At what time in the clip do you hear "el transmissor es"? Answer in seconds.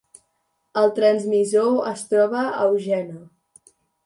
0.81-2.03